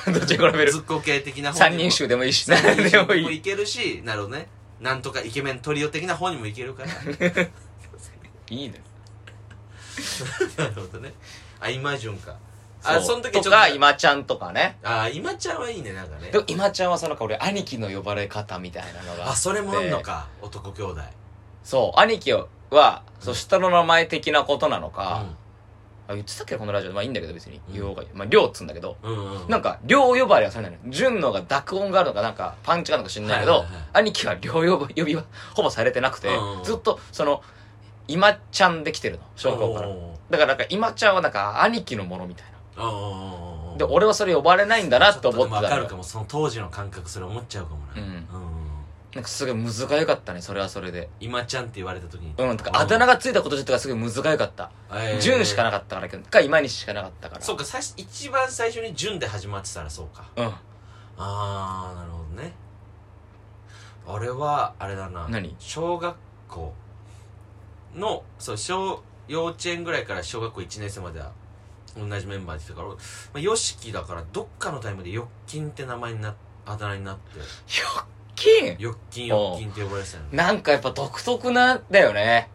[0.12, 0.72] どっちに転べる？
[0.72, 4.48] ずっこ系的な方三人衆でもいいし三人何でもいい衆でもいけるしなるほどね。
[4.82, 6.90] なんとかイケメントリオ的な方にもいけるから。
[8.50, 8.82] いいね。
[10.58, 11.14] なるほどね。
[11.60, 12.36] あ今順か。
[12.84, 13.50] あその時ちょっと。
[13.50, 14.78] とか今ちゃんとかね。
[14.84, 16.30] あ今ちゃんはいいねなんかね。
[16.30, 20.28] でも今ちゃんはそのか俺兄貴の呼ばれ方みたいなのがあそれもあんのでか。
[20.42, 21.02] 男兄弟。
[21.64, 22.00] そう。
[22.00, 22.34] 兄貴
[22.70, 25.38] はそう下の名前的なことなのうか、ん
[26.08, 26.90] あ言ってたっけこのラジオ。
[26.90, 27.60] でまあいいんだけど別に。
[27.68, 27.74] うん。
[27.74, 28.98] 言おうがまあ亮っつうんだけど。
[29.02, 33.84] うんうんなんか亮呼ばれはされないの純のが濁音があるのかなんかパンチがあるのか知んないけど、はいはいはい。
[33.94, 35.24] 兄貴は亮呼ば呼びは
[35.56, 37.42] ほぼされてなくて、うんずっとその
[38.08, 39.24] 今ちゃんで来てるの。
[39.36, 39.88] 小学校から。
[39.88, 42.56] だからなんか今ちゃんはなんか兄貴のものみたいな。
[43.78, 45.70] で俺はそれ呼ばれないんだなっと思ってたのよ。
[45.70, 46.04] 分かるかも。
[46.04, 47.94] その当時の感覚それ思っちゃうかもな。
[47.96, 48.10] うん。
[48.10, 48.28] ん
[49.16, 51.10] なんかすごい難しかったねそれはそれで。
[51.22, 52.34] 今ちゃんって言われた時に。
[52.38, 54.72] うんとかあだ名がついたこと自体がすごい難しかった。
[54.92, 55.22] えー。
[55.22, 57.42] 純しかなかったからか今西しかなかったから。
[57.42, 60.26] そうか最初一番最初に純で始まってたらそうか。
[60.36, 60.46] うん。
[60.46, 60.54] あ
[61.18, 62.54] あなるほどね。
[64.06, 65.30] 俺はあれだな。
[65.30, 65.56] 何？
[65.60, 66.18] 小学
[66.50, 66.74] 校
[67.96, 71.32] のそう小幼稚園ぐらいから小学校1年生までは
[71.98, 72.96] 同じメンバーで来たから、ま
[73.36, 77.40] あ、ヨシキだからどっかのタイムでヨッキンって名前になあだ名になって。
[77.40, 77.46] よ
[78.04, 78.06] っ
[78.46, 80.30] きんヨッキンヨッキンって呼ばれてたよね。
[80.32, 82.50] なんかやっぱ独特なんだよね。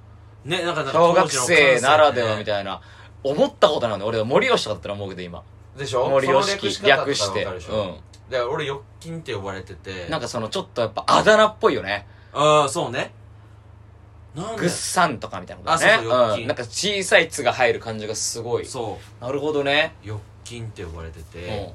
[0.45, 2.81] ねなんかなんか小学生ならではみいたいな。
[3.23, 5.43] 思ったことなんだ俺は森吉とかだったら思うけど今。
[5.77, 6.09] でしょ？
[6.09, 7.45] 森吉略して。
[7.45, 7.53] うん。
[7.53, 7.65] だか
[8.31, 10.09] ら俺ヨッキンって呼ばれてて。
[10.09, 12.07] なんかそのちょっとやっぱあだ名っぽいよね。
[12.33, 13.13] ああそうね。
[14.35, 14.61] なんで？
[14.61, 15.93] グッサンとかみたいなことね。
[15.93, 16.45] あそうそうよっきん。
[16.45, 18.65] んなんか小さい「つ」が入る感じがすごい。
[18.67, 19.95] そなるほどね。
[20.05, 21.75] うヨッキンって呼ばれてうてん。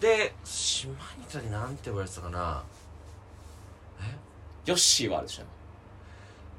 [0.00, 2.62] で島にたりなんて呼ばれてたかな
[4.68, 5.44] ヨッシーはあるでしょ。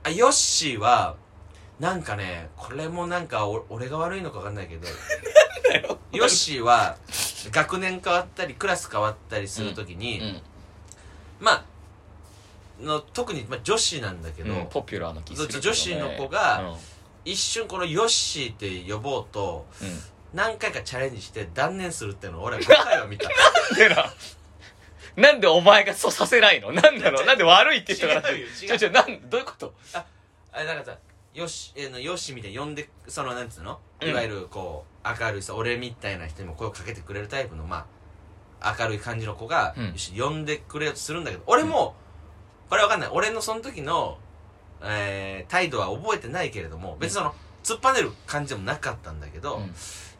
[0.03, 1.15] あヨッシーは
[1.79, 4.87] なんかねこれもなんかお俺が悪いのか分かんないけど
[6.11, 6.97] ヨッシーは
[7.51, 10.41] 学年変わったりクラス変わったりするときに、うん
[11.39, 11.63] まあ
[12.81, 15.59] の特に、まあ、女子なんだけど、うんポピュラーな気するね。
[15.59, 16.77] 女子の子がうん。
[17.25, 19.87] 一瞬このヨッシーって呼ぼうとうん。
[20.33, 23.27] 何回かチャレンジして断念するっていうのを俺は5回は見た。
[23.75, 24.11] でな、
[25.19, 26.71] なんでお前がそうさせないの？
[26.71, 28.47] なんなのなんで悪いって違うよ違う。
[28.67, 29.73] ちょちょ、なん、どういうこと？
[30.51, 30.97] あれなんかさ
[31.33, 33.79] よし、えーのよしみたいに呼んでそのなんつうの？
[34.01, 34.09] うん。
[34.09, 37.85] いわゆるこう明るいさ俺みたいな人にも声をかけてくれるタイプのま
[38.61, 39.85] あ明るい感じの子が、うん。
[39.87, 41.95] よし呼んでくれようとするんだけど俺も、
[42.69, 43.09] これわかんない。
[43.11, 44.17] 俺のその時の
[44.81, 49.73] えー態度は覚えてないけれども別にその突っぱねる感じでもなかったんだけど、うん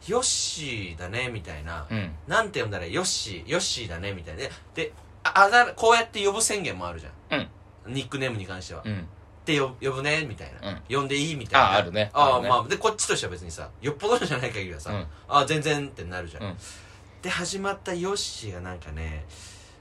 [0.08, 2.12] ヨッシーだねみたいな、うん。
[2.26, 4.40] なんて呼んだらヨッシーヨッシーだねみたいな。
[4.40, 7.48] ででああだこうやって呼ぶ宣言もあるじゃん、
[7.86, 9.06] ニックネームに関しては、うん。
[9.44, 10.82] で呼呼ぶねみたいな、うん。
[10.96, 11.66] 呼んでいいみたいな。
[11.72, 12.10] ああるね。
[12.14, 12.48] ああるね。
[12.48, 15.06] まあでこっちとしては別にさよっぽどじゃない限りはさ、うん。
[15.28, 16.56] あ全然ってなるじゃん、うん。
[17.22, 19.26] で始まったヨッシーがなんかね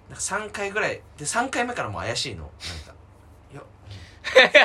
[0.10, 2.44] なんか3回ぐらいで3回目からもう怪しいの。
[2.44, 2.94] なんか
[3.56, 3.66] よ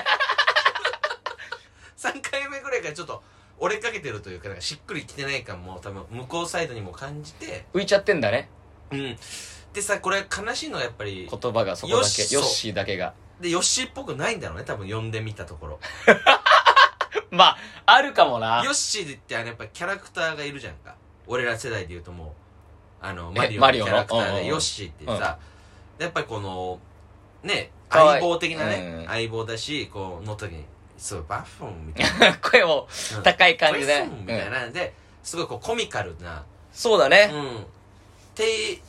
[1.97, 3.23] 3回目ぐらいからちょっと
[3.59, 8.49] 折れかけてるというかなんかしっくりきてない感も多分向こうサイドにも感じて浮いちゃってんだね。
[8.91, 9.17] うん。
[9.73, 13.15] でさこれ悲しいのはやっぱり言葉がそこだよしけヨッシーだけが。
[13.41, 15.81] でヨッシーっぽくないんだろうね多分呼んでみたところ。
[17.31, 18.63] まああるかもな。
[18.65, 20.95] ヨッシーってあのやっぱキャラクターがいるじゃんか。
[21.27, 22.35] 俺ら世代で言うとも
[23.03, 23.91] うあのマリオのキマリオの？
[23.93, 24.43] ャラクターうんうんうん。
[24.43, 25.39] でヨッシーってさ、
[25.99, 26.79] やっぱりこの
[27.43, 28.21] ねかわいい。
[28.21, 29.07] 相棒的なね、うん。
[29.07, 30.65] 相棒だしこう乗った時に
[30.97, 32.35] すごいバッフンみたいな。
[32.43, 33.23] 声もうん。
[33.23, 34.01] 高い感じで。
[34.01, 34.67] バッフンみたいな。
[34.67, 34.73] ん。
[34.73, 36.45] で、すごいこうコミカルな。
[36.73, 37.31] そうだね。
[37.33, 37.57] うん。
[37.59, 37.61] っ
[38.35, 38.81] て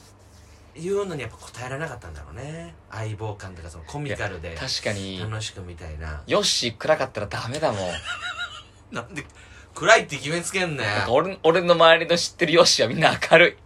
[0.75, 2.75] いうのにやっぱ答えられなかったんだろうね。
[2.91, 5.19] 相棒感とかそのコミカルで確かに。
[5.19, 6.21] 楽しくみたいな。
[6.27, 7.91] ヨッシー暗かったらダメだもん。
[8.91, 9.25] なんで
[9.73, 13.64] 暗いって決めつけんななんかよ俺俺の周りの知ってるヨッシーはみんな明るい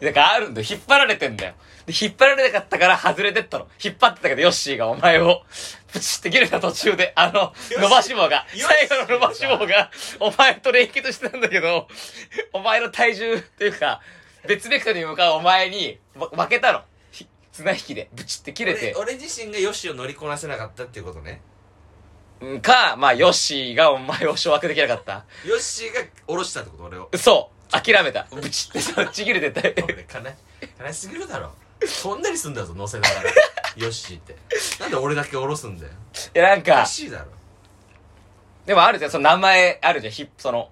[0.00, 0.66] だからあるんだよ。
[0.68, 1.54] 引っ張られてんだよ。
[1.86, 3.68] で引っ張られなかったから外れてったの。
[3.82, 5.42] 引っ張ってたけどヨッシーがお前を
[5.92, 8.46] プチって切れた途中であの伸ばし棒が。
[8.54, 11.88] 最後の伸ばし棒がお前と連結してたんだけど
[12.52, 14.00] お前の体重っていうか
[14.46, 16.82] 別ベクトルに向かうお前にわ負けたの。
[17.10, 18.92] ひ綱引きでブチって切れて。
[18.96, 21.40] 俺俺自身がヨッシーを乗りこなせなかったっていうことね。
[22.40, 25.24] うんかまあヨッシーがお前を掌握できなかった。
[25.44, 27.08] ヨッシーが下ろしたってこと俺を。
[27.16, 28.26] そう諦めた。
[28.30, 29.60] ブチってさちぎれてた。
[29.84, 31.52] 俺悲悲しすぎるだろ。
[31.86, 33.30] そんなにすんだぞ乗せながら。
[33.76, 34.36] ヨッシーって。
[34.80, 35.92] なんで俺だけ下ろすんだよ。
[36.34, 37.26] いやなんおかかしいだろ。
[38.66, 40.70] でもあるじゃん、その名前あるじゃん、ヒップ、その、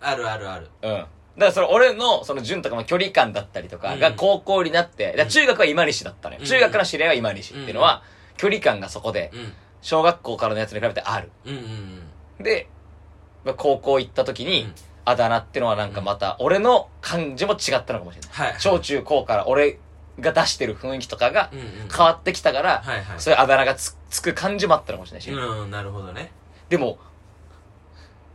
[0.00, 0.68] あるあるある。
[0.82, 0.90] うん。
[0.90, 1.06] だか
[1.38, 4.16] らその俺の、その順とかの距離感だったりとかがうん。
[4.16, 6.40] 高校になって、だから中学は今西だったのよ。
[6.40, 6.46] うん。
[6.46, 8.02] 中学の知り合いは今西っていうのは、
[8.36, 9.52] 距離感がそこで、うん。
[9.80, 11.30] 小学校からのやつに比べてある。
[11.44, 12.02] うんうん
[12.38, 12.44] うん。
[12.44, 12.68] で、
[13.44, 14.74] まあ高校行った時に、うん
[15.08, 18.30] あだ名ってのはなんかまた、俺の感じも違ったのかもしれない。
[18.30, 19.78] はい小中高から俺
[20.20, 25.30] が出してる雰囲気とかがうんうん変わってきたから、はいはいそういうあだ名がつつく感じもあったのかもしれないし。
[25.30, 26.32] うんなるほどね
[26.68, 26.98] でも、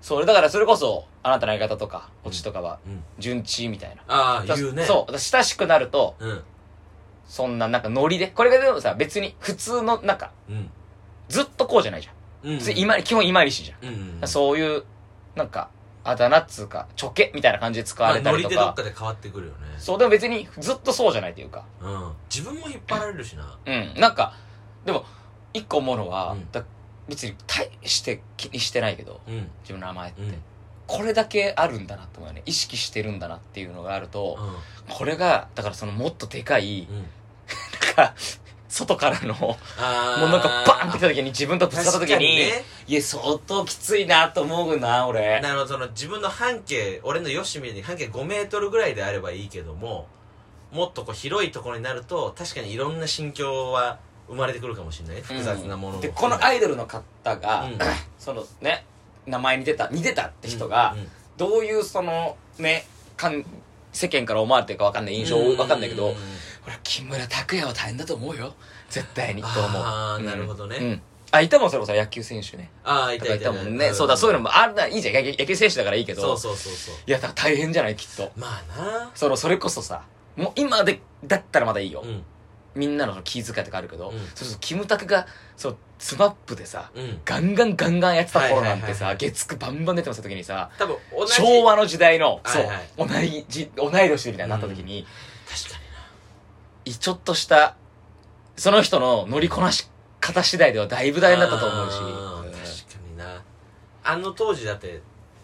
[0.02, 4.02] それだからそれこそ、あなたの相方とか、オチとかは、うん順地みたいな。
[4.08, 4.98] ああ言うねそう。
[5.02, 6.44] だから親しくなると、うん
[7.26, 10.70] そんななんかノリで、これがでもさ、別に普通の、なんか、うん
[11.30, 12.12] ずっとこうじゃないじゃ
[12.48, 12.50] ん。
[12.52, 13.88] うん今、基本今西じゃん。
[13.88, 14.84] うんうんだからそういう、
[15.36, 15.70] なんか、
[16.04, 18.56] あだ名っつうか、ちょけみたいな感じで使われたまあノりとか。
[18.56, 21.66] リでどっかで変わってくるよねそう、でも別にずっとそうじゃないというか。
[21.82, 23.94] うん自分も引っ張られるしなうん。
[24.00, 24.34] なんか、
[24.86, 25.06] でも、
[25.54, 26.64] 一個思うのは、うんだ
[27.06, 30.22] 別に大して気にしてないけど、うん自分の名前って。
[30.22, 30.44] うん
[30.86, 32.44] これだけあるんだなって思うよね。
[32.46, 36.98] 意識してるんだなっていうのがあると、うんこれが、だからそのもっとでかい、うん
[37.96, 38.14] なんか、
[38.74, 39.58] 外からの、も
[40.26, 42.66] うなんかバーンって来た時に自分とぶつかった時に、ね。
[42.88, 45.40] いや、相当きついなと思うな、俺。
[45.42, 50.08] なるほどその自分の半径俺のよしみに半径5メートルぐらいであればいいけども
[50.72, 55.22] もっとこう広いところになると確かにいろんな心境は生まれてくるかもしれないね。
[55.22, 57.04] 複雑なものもで、このアイドルの方
[57.38, 57.78] が、うん。
[58.18, 58.86] そのね、
[59.28, 61.08] 名前に出た、似てたって人が、うん
[61.38, 62.86] どういうその、ね、
[63.18, 63.44] かん
[63.92, 66.14] 世間から思われてるかわかんない印象わかんないけど、う
[66.66, 68.54] 俺、木村拓哉は大変だと思うよ。
[68.90, 69.82] 絶対に、と思う。
[69.84, 71.02] あーうんなるほどねうん。
[71.32, 72.70] あ、いたもん、それこそ野球選手ね。
[72.84, 73.94] ああいたいたたもんね。
[73.94, 75.16] そうだ、そういうのもあるな、いいじゃん。
[75.26, 76.22] 野球選手だからいいけど。
[76.22, 78.32] そうそうそうそういや、だから大変じゃない、きっと。
[78.38, 80.04] まあなその、それこそさ、
[80.36, 82.02] もう今で、だったらまだいいよ。
[82.06, 82.24] うん
[82.76, 95.06] みんなの気遣いとかあるけど、うんそうそう、キムタクが、そう、スマップでさ、うんガンガンガンガンやってた頃なんてさ、月9バンバン出てます時にさ、多分同じ昭和の時代の、はいはいそう、同いじ、同い年みたいになった時に、
[95.48, 95.83] 確かい
[96.92, 97.76] ちょっとした、
[98.56, 103.42] その人の乗りこなし方次第ではだいぶに大変だったと思うし、確かにな。
[104.04, 105.02] あの当時だって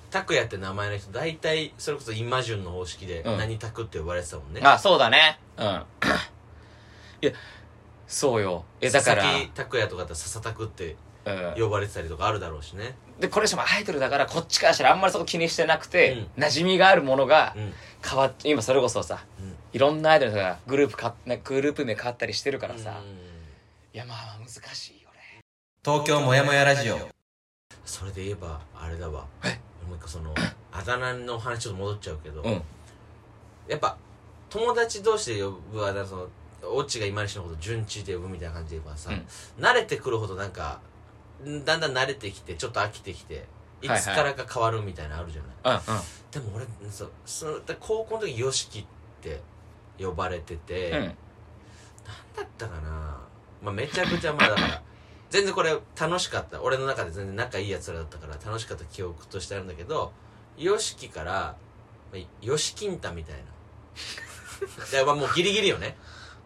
[0.09, 3.37] 拓也って名前の人大体それこそイマジュンの方式でうん。
[3.37, 5.39] 何拓って呼ばれてたもんね、うんあ、そうだね。
[5.57, 5.65] うん。
[7.21, 7.31] いや、
[8.07, 8.65] そうよ。
[8.81, 11.55] え、だから、佐々木拓也とかだったら笹拓ってうん。
[11.63, 12.95] 呼ばれてたりとかあるだろうしね。
[13.19, 17.73] で、これしかもアイドルだから、こっちからしたらあんまりそこ気にしてなくて、う馴染みがあるものがうん。
[18.03, 23.07] 変わっ、今それこそさ、うんいろんなアイドルがグループか、ねグループ名変わったりしてるからさ、うん。
[23.93, 25.41] いやまあ難しいよね。
[25.83, 26.97] 東京もやもやラジオ。
[27.85, 29.25] それで言えばあれだわ。
[29.43, 29.59] え？
[29.87, 30.33] もう一個その
[30.71, 32.61] あだ名の話ちょっと戻っちゃうけど、うん。
[33.67, 33.97] やっぱ
[34.49, 36.27] 友達同士で呼ぶあだ名その
[36.75, 39.63] オチが今西のこと順地で呼ぶみたいな感じで言えばさ、うん。
[39.63, 40.79] 慣れてくるほどなんか
[41.43, 43.45] だんだん慣れてきてちょっと飽きてきて
[43.81, 46.01] いつからか変わるみたいなのあるじゃない、うんうん。
[46.31, 48.85] でも俺そうそ高校の時 YOSHIKI っ
[49.21, 49.41] て
[49.99, 50.95] 呼ばれてて、うん。
[50.95, 51.13] なんだ
[52.43, 53.17] ったかな、
[53.61, 54.81] まあ、めちゃくちゃまあだから
[55.29, 56.61] 全然これ楽しかった。
[56.61, 60.11] 俺の中で全然仲いいやつらだったから楽しかった記憶としてあるんだけど
[60.57, 61.55] YOSHIKI から
[62.11, 63.41] まあヨシキンタみたいな。
[64.91, 65.95] でまあもうギリギリよね。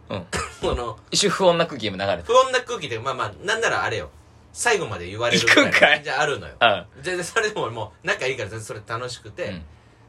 [0.10, 0.26] うん。
[0.62, 4.10] この一瞬不穏な空気も流れて不穏な空気でまあまあなんならあれよ。
[4.52, 6.04] 最後まで言われる行くんかい？
[6.04, 6.56] じゃあるのよ。
[6.60, 6.86] うん。
[7.02, 9.66] 全然それでも俺もう仲いいから全然それ楽しくて、うん。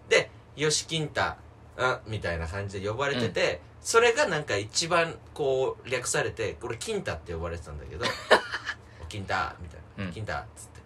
[0.08, 1.34] で「よし金太」
[1.76, 8.04] あみたいな感じで呼ばれてて、それがなんか一番こう略されて俺金太って呼ばれてたんだけど
[9.02, 10.12] 「お金太」みたいな「うん。
[10.12, 10.80] 金太」っつって、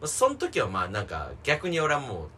[0.00, 2.28] まあ、その時はまあなんか逆に俺はもう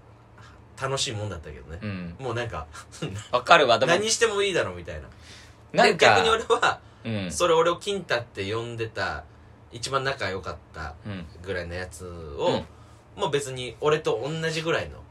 [0.81, 2.17] 楽しいもんだったけどね、うん。
[2.19, 2.67] もうなんか
[3.33, 3.93] わかるわでも。
[3.93, 5.09] 何してもいいだろうみたいな。
[5.73, 7.33] なんかで逆に俺はうん。
[7.33, 9.25] それ俺を金太って呼んでた
[9.73, 11.27] 一番仲良かったうん。
[11.43, 12.65] ぐらいのやつを、
[13.17, 15.03] もう別に俺と同じぐらいの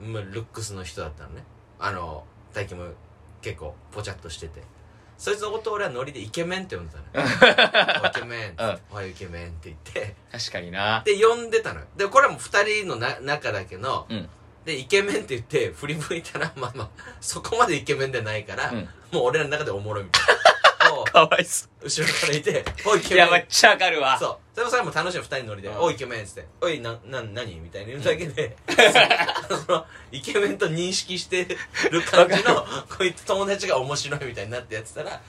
[0.00, 1.44] まあルックスの人だったのね
[1.80, 2.84] あの体型も
[3.42, 4.62] 結構ポチャッとしてて。
[5.20, 8.02] そいつのことを俺はノリでイケメンって呼んでたのよ。
[8.02, 8.50] お イケメン。
[8.52, 10.14] っつっておいイケメンって言って。
[10.32, 11.02] 確かにな。
[11.04, 11.86] で呼んでたのよ。
[11.94, 14.28] でこれはもう二人のな仲だけど、うん。
[14.64, 16.90] でイケメンって言って振り向いたらまあまあ
[17.20, 18.88] そこまでイケメンでないから、うん。
[19.12, 20.34] もう俺らの中でおもろいみたいな。
[20.34, 20.36] を
[21.12, 24.18] かわいそ後ろからいて「おいイうケメン」いやめっちゃわかるわ。
[24.18, 24.50] そう。
[24.54, 25.78] それもそれも楽しいの二人乗りで、うん。
[25.78, 28.56] おいイケメンっつって、おい、な、な、なにみたいな言うだけで、
[29.66, 31.46] その、イケメンと認識して
[31.90, 35.20] る感じの、こいつ友達が面白いみたいになってやってたら、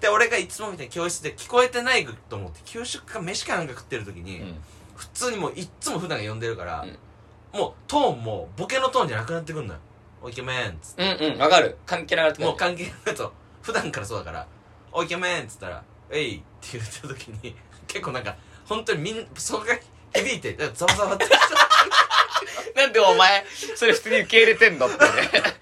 [0.00, 4.60] で、俺がいつもみたいに教室で聞こえてないと思って、給食か飯かなんか食ってる時に、うん。
[4.96, 7.58] 普通にもういっつも普段呼んでるから、うん。
[7.58, 9.80] もうトーンもボケのトーンじゃなくなってくんのよ。
[10.22, 11.16] おいイケメンっつって。
[11.18, 11.78] うんうんわかる。
[11.86, 12.48] 関係なくなってくる。
[12.48, 14.46] もう関係ないと、普段からそうだから、
[14.92, 17.54] おいイケメンっつったら、えいって言った時に、
[17.86, 19.78] 結構なんか、本当にみん、そこが
[20.14, 21.26] 響いて、ざわざわって。
[22.74, 23.44] なんでお前
[23.76, 25.10] それ普通に受け入れてんのってね。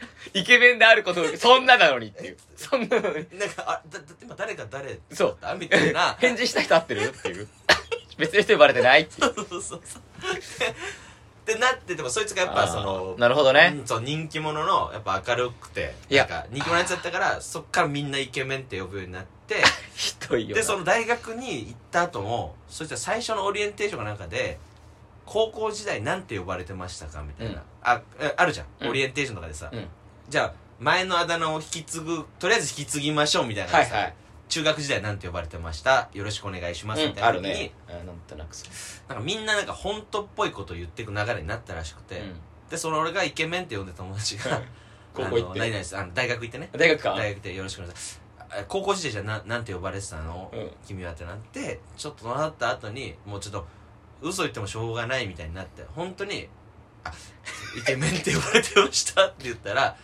[0.35, 2.37] イケメンであることをそんななのにっていう。
[2.57, 3.27] そんなのに。
[3.33, 5.39] なんか、あ、だ、だ今誰が誰そう。
[5.41, 6.17] だみたいな。
[6.21, 7.49] 返事した人合ってるっていう。
[8.19, 9.35] 別の人呼ばれてないっていう。
[9.35, 9.81] そうそうそう。
[11.49, 13.73] で、なってても、そいつがやっぱその、なるほどね。
[13.75, 19.63] うんそう、人気者の、やっぱ明るくて、なんか、人気者のやつだったから、そっからみんなイケメンって呼ぶようになって、
[19.97, 20.55] ひどいよな。
[20.57, 24.59] で、その大学に行った後も、そいつは最初のオリエンテーションかなんかで、
[25.25, 27.53] 高校時代なんて呼ばれてましたかみたいな。
[27.53, 27.61] うん。
[27.83, 28.67] あ、えあるじゃん。
[28.81, 28.91] うん。
[28.91, 29.71] オリエンテーションとかでさ。
[29.73, 29.89] うん。
[30.29, 33.79] じゃあ、前のあだ名を引き継ぐ、とりあえず引き継ぎましょうみたいなさ。
[33.79, 34.15] はいはい
[34.49, 36.09] 中学時代なんて呼ばれてました。
[36.13, 37.07] よろしくお願いします。
[37.07, 37.73] みたいな時に、あるね。
[37.89, 38.55] あなんとなく
[39.09, 42.35] なんかみんななんか本当っぽいことを言っていく流れになったらしくて、うん。
[42.71, 44.63] でその俺がイケメンって呼んでた友達が
[45.15, 45.59] 高校行って。
[45.59, 46.69] 何々あの大学行ってね。
[46.73, 47.15] 大学か。
[47.15, 48.23] 大学でよろしくお願いします。
[48.51, 50.71] あ高校時代じゃななんて呼ばれてたの、うん。
[50.87, 53.67] 君はってなってちょっとなった後にもうちょっと
[54.23, 56.49] 嘘言ってもしょうがないみたいになって本当に
[57.05, 57.13] あ
[57.79, 59.97] イケメンって呼ばれてましたって言ったら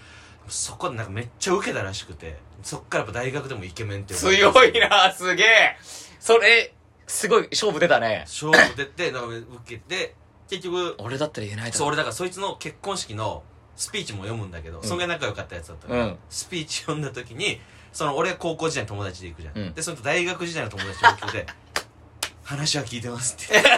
[0.48, 4.42] そこでなんかめっちゃウケたらしくてそっからやっぱ大学でもイケメンって呼ばれて。
[4.42, 5.76] 強いなすげえ。
[6.18, 6.74] それ
[7.06, 8.24] すごい勝負出たね。
[8.26, 10.14] 勝負出てなんか受けて
[10.48, 11.78] 結局俺だったら言えないだろ。
[11.78, 13.42] そう俺だからそいつの結婚式の
[13.76, 14.82] スピーチも読むんだけど、ん。
[14.82, 16.18] そんぐらい仲良かったやつだったから、うん。
[16.30, 17.60] スピーチ読んだ時に
[17.92, 19.74] その俺は高校時代の友達で行くじゃん、うん。
[19.74, 21.46] でその大学時代の友達も来て
[22.44, 23.54] 話は聞いてますって。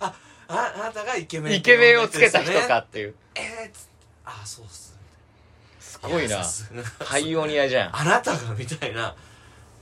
[0.00, 0.14] あ
[0.48, 3.12] ああなたがイケメンイケメンをつけた人かっっていう。
[3.12, 3.89] てえー、っつって
[4.42, 4.96] あそうっす
[5.80, 6.42] すごいな。
[7.00, 7.96] パイオニアじゃん。
[7.96, 9.14] あなたがみたいな。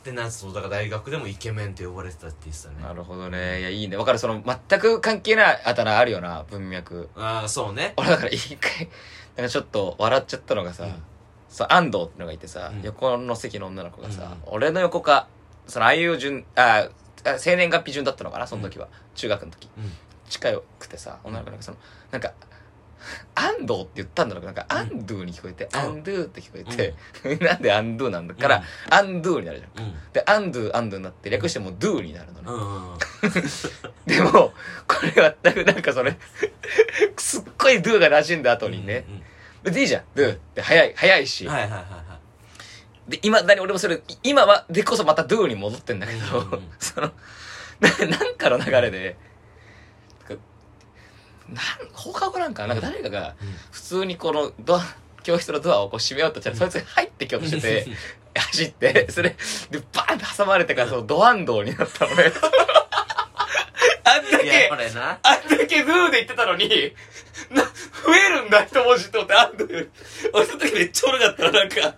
[0.05, 2.77] でなんそうだから大学でもイケメンって呼ばれてたって言ってたね。
[2.83, 3.61] なるほどね。
[3.61, 3.97] いやいいね。
[3.97, 4.19] わかる。
[4.19, 7.11] その全く関係ないあだ名あるよな文脈。
[7.17, 7.95] ああそうね。
[7.97, 8.89] 俺だから一回
[9.37, 11.03] なんかちょっと笑っちゃったのがさ、うん。
[11.49, 12.83] そう安藤ってのがいてさ、うん。
[12.83, 14.55] 横の席の女の子がさ、うん。
[14.55, 15.29] 俺の横か
[15.67, 16.89] そのああいう順あ
[17.25, 19.69] あ生年月日順だったのかなその時は、中学の時。
[19.77, 19.93] うん。
[20.29, 21.79] 近くてさ女の子なんかその
[22.13, 22.33] なんか
[23.35, 24.53] 安藤って言ったんだろうな。
[24.53, 24.55] ん。
[24.55, 25.81] か、アンドゥに聞こえて、うん。
[25.81, 26.95] アンドゥって聞こえて、
[27.45, 28.35] なんでアンドゥなんだ。
[28.35, 29.87] から、アンドゥになるじゃん。
[29.87, 29.95] うん。
[30.13, 32.99] で、アンドゥ、アンドゥになって、略してもうドゥになるのね。
[34.07, 34.53] でも、
[34.87, 36.17] これ全くなんかそれ、
[37.17, 39.05] すっごいドゥが馴染んだ後にね、
[39.63, 41.85] で、いいじゃん、ドゥって早い、早いし、はいはいはいは
[43.09, 43.11] い。
[43.11, 47.13] で、今だに俺もそれ、い今は、でこそまたドゥに戻ってんだけど、 その、
[47.81, 49.17] ななんかの流れで、
[51.49, 53.35] なん放課後なんかな、なんか誰かが、
[53.71, 54.83] 普通にこのドア、
[55.23, 57.87] 教室のドアをこう閉めようとしたら、そいつが入ってきようとしてて、
[58.39, 59.31] 走って、それ、
[59.71, 62.33] で、バーンって挟まれてから、そのドアンドーになったのね。
[64.05, 64.71] あんだけ
[65.23, 66.95] あんだけドゥーで言ってたのに、
[67.51, 67.71] な、増
[68.15, 69.91] えるんだ、一文字と思って、アンドゥより。
[70.33, 71.95] 俺その時めっちゃおもろかったの、なんか。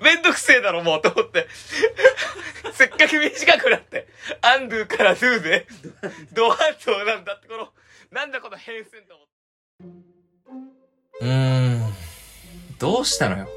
[0.00, 1.48] めんどくせえだろ、もう、と思って。
[2.72, 4.08] せっかく短くなって、
[4.40, 5.66] アンドゥからドゥで、
[6.32, 7.72] ドアンドなんだって、この、
[8.10, 9.26] なんだこの変遷と思っ
[11.20, 11.26] て。
[11.26, 11.92] うーん。
[12.78, 13.48] どうしたのよ？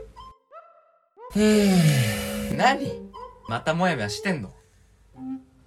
[1.35, 2.57] うーん。
[2.57, 2.91] 何？
[3.47, 4.51] またもやもやしてんの？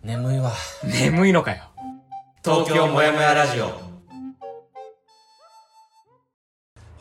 [0.02, 0.52] 眠いわ。
[0.84, 1.64] 眠いのかよ。
[2.44, 3.66] 東京もやもやラジオ。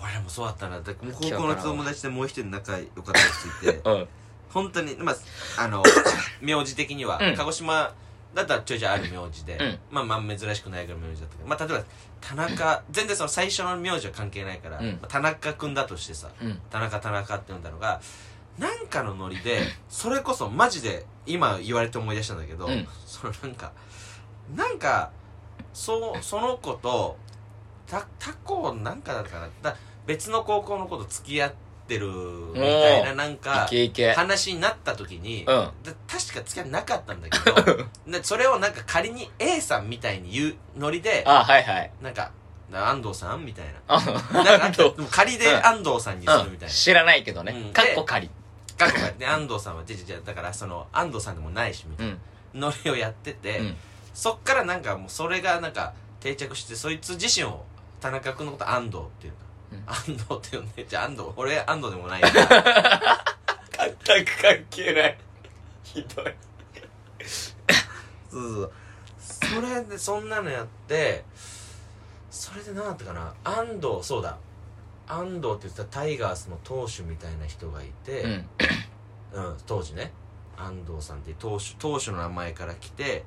[0.01, 3.25] 俺らもそうだったなだから高校の友達でもう一人仲良かったや
[3.61, 4.07] ついて うん。
[4.49, 5.15] 本当にまあ
[5.63, 5.83] あの
[6.41, 7.93] 名字的には、うん鹿児島
[8.33, 9.79] だったらちょいちょいある名字で、うん。
[9.91, 11.49] まあまあ珍しくないぐらいの名字だったけど。
[11.49, 11.83] まあ例えば
[12.21, 12.83] 田中。
[12.91, 14.91] 全然その最初の名字は関係ないから、うん。
[14.93, 16.59] まあ田中君だとしてさうん。
[16.69, 18.01] 田中田中って呼んだのが
[18.57, 22.87] なんかのノリでそれこそマジで今言われて思い出したんだけど、うん。
[23.05, 23.71] そのなんか
[24.55, 25.11] なんか
[25.73, 27.17] そうその子と
[27.87, 29.49] た他校なんかだったかな。
[29.61, 31.57] だ別の高校の子と付き合って
[31.97, 33.67] るみたいななんか。
[34.15, 41.91] 話になった時に、確か付き合ってなかったんだけどでそれをなんか仮に A さんみたいに言うノリであ、はいはい。
[42.01, 42.31] なんか
[42.71, 43.99] 安藤さんみたいあ、
[44.33, 47.73] ななんかでも仮で安藤さんにするみたいな、知らないけどねうん。
[47.73, 48.29] かっこ仮。
[48.77, 52.19] かっこで安藤さんはじゃじゃだからその安藤さんでもないしみたいうん。
[52.59, 53.75] なノリをやってて、うん。
[54.13, 57.63] そっからなんかもうそれがなんか定着してそいつ自身を
[57.99, 59.33] 田中君のこと安藤っていう
[59.85, 65.17] 安藤って呼んでじゃあ安藤俺安藤でもないよ全く関係ない。
[65.83, 66.25] ひどい。
[67.25, 67.53] そ
[68.37, 68.71] うそうそう
[69.19, 71.23] それでそんなのやって
[72.31, 74.37] それで何だったかな安藤そうだ
[75.07, 78.45] 安藤って言ってたタイガースの投手みたいな人がいて、うん。
[79.33, 80.11] うん、当時ね
[80.57, 83.23] 安藤さんっていう投手投手の名前から来て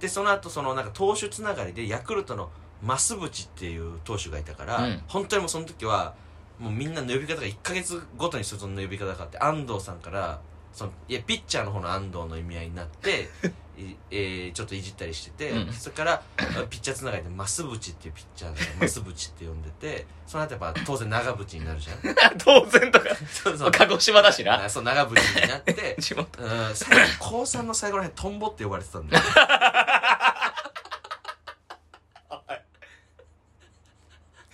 [0.00, 2.50] でその後そのなんか投手つながりでヤクルトの
[2.82, 6.14] 増淵っていう投手がいたから、うん本当にもうその時は
[6.58, 10.40] もうみんなの呼び方が1ヶ月ごとにその呼び方があって安藤さんから
[10.72, 13.28] そのいやピッチャーの方の安藤の意味合いになって
[13.78, 16.22] いえーちょっといじったりしてて、うんそれから
[16.70, 21.98] ピッチャーつながりで増淵っていうピッチャーが 増淵って呼んでてその後やっぱ当然長渕になるじゃん
[22.38, 23.06] 当然とか。
[23.30, 24.64] そうそう鹿児島だしな。
[24.64, 26.42] あそう長渕になって地元。
[26.42, 29.22] うん最後高3の最後らへんトンボって呼ばれてたんだよ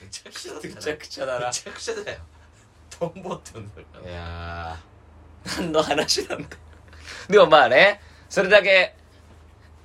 [0.01, 1.47] めちゃくちゃだったなめちゃくちゃだな。
[1.47, 2.19] めちゃくちゃだよ。
[2.91, 4.11] トンボって呼んでるから。
[4.11, 6.49] いやー、何の話なんだ
[7.29, 8.95] でもまあね、それだけ、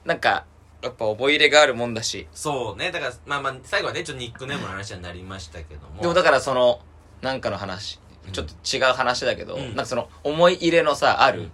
[0.06, 0.46] なんか、
[0.82, 2.28] やっぱ思い入れがあるもんだし。
[2.34, 2.92] そうね。
[2.92, 6.02] だからまあまあ最後はねちょっとニックネームの話になりましたけども。
[6.02, 6.82] でもだからその、
[7.22, 8.00] なんかの話、
[8.32, 9.68] ちょっと違う話だけど、うん。
[9.70, 11.52] なんかその、思い入れのさ、ある、うん。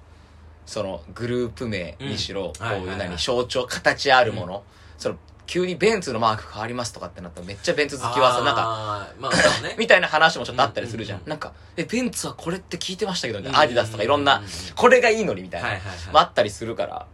[0.66, 2.54] その、グループ名にしろ、うん。
[2.54, 2.88] こういうはいはい。
[2.90, 4.64] はい何、象徴、形あるもの、
[4.98, 9.76] その、急にベンツのマーク変わりますとかってなったらめっちゃベンツ好きはさ、なんか、かまあね。
[9.80, 11.22] みたいな話もちょっとあったりするじゃん。
[11.26, 14.42] なんか、え、ベンツはこれって聞いてましたけど、みたいなアディダスとかいろんな
[14.76, 17.06] これがいいのにみたいな、はいはいはいまああったりするから。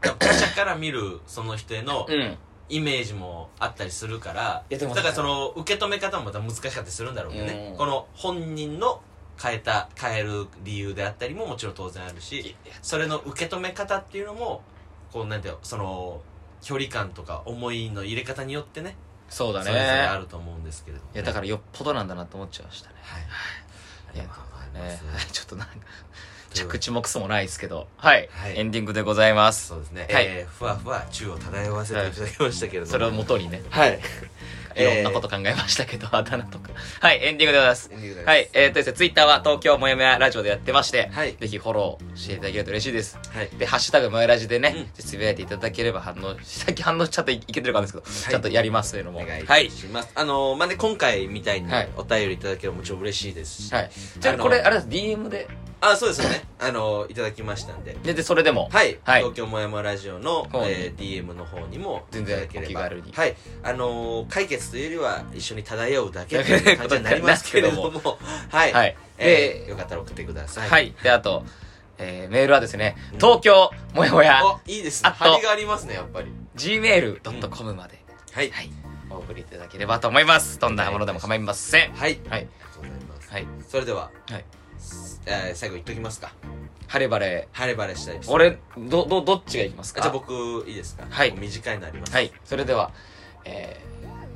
[0.00, 2.38] 他者から見るその人へのうん。
[2.70, 7.78] イメージもあったりするからいやでもだからその受け止め方もまた難しかったりするんだろうけどね、うん。
[7.78, 9.00] この本人の
[9.42, 14.62] 変えた変える理由であったりももちろん当然あるしそれの受け止め方っていうのも
[15.12, 16.20] こうなんていうのその
[16.62, 18.96] 距離感とか思いの入れ方によってね
[19.28, 20.20] そうだそれぞれあね。
[20.20, 22.96] ると思うんですけれども、ね、いや、だからよっぽどなんだなと思っちゃいましたね。
[23.02, 23.22] はい。
[24.10, 25.74] ありがとうございねます、 ちょっとなんか、
[26.54, 27.88] 着地もクソもないですけど。
[27.98, 28.28] はい。
[28.32, 28.58] はい。
[28.58, 29.68] エンディングでございます。
[29.68, 30.24] そうですね、はい。
[30.26, 34.00] えーふわふわ宙を漂わせていただきましたけれども、それを元にね、はい
[34.76, 36.70] いろんなこと考えましたけど、あだ名とか。
[37.00, 37.90] はい、エンディングでございます。
[37.92, 43.18] エンディングでござますはい、えーとですね、ツイッターは東京もやもやラジオでやってまして、はいぜひフォローしていただけると嬉しいです。
[43.32, 49.20] はいで、ハッシュタグもやラジでね、うんつぶやいていただければ反応、さっき反応しちゃっていけてるかんですけど、いちゃんとやりますというのも。
[49.20, 49.70] お願い。
[49.70, 53.90] します、あのーまあね今回みたいにはいお便りいただければもちろん嬉しいですし、はい。
[54.18, 55.48] じゃあ、これ、あれです、DM で、
[55.80, 56.44] あそうですよね。
[56.58, 57.96] あのーいただきましたんで。
[58.02, 59.22] で、で、それでも、はい、はい。
[59.22, 60.70] 東京もやもラジオの、方に。
[60.70, 62.80] えー DM の方にも全然いただければ。
[62.80, 63.12] お気軽に。
[63.12, 63.36] はい。
[63.62, 68.18] あのー解決というよりは一緒に漂うだけという 感じになりますけれども。
[68.50, 68.96] はい、はい。
[69.18, 70.68] えーで、よかったら送ってください。
[70.68, 70.94] はい。
[71.02, 71.44] で、あと、
[71.98, 75.10] えーメールはですね、東京もやもや、おいいですね。
[75.10, 76.32] あと張りがありますねやっぱり。
[76.56, 78.02] gmail.com まで、
[78.32, 78.50] はい。
[78.50, 78.70] はい。
[79.10, 80.58] お送りいただければと思います。
[80.58, 81.92] どんなものでも構いません。
[81.92, 82.20] はい。
[82.28, 82.40] はい。
[82.40, 83.46] ありがとうございます、はい。
[83.68, 84.44] それでは、はい。
[85.30, 86.32] えー最後言っときますか。
[86.86, 87.48] 晴れ晴れ。
[87.52, 88.58] 晴れ晴れしたエピソード俺、
[88.88, 90.00] ど、ど、どっちがいきますか？
[90.00, 90.32] あじゃあ僕
[90.66, 91.04] いいですか？
[91.08, 91.32] はい。
[91.36, 92.12] 短いのあります。
[92.12, 92.32] はい。
[92.44, 92.92] それでは、
[93.44, 93.88] えー